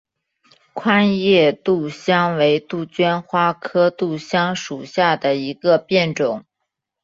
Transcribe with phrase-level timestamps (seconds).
[0.73, 6.43] 宽叶杜香为杜鹃花科杜香属下的一个变种。